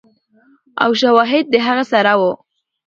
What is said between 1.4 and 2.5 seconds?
د هغه سره ؤ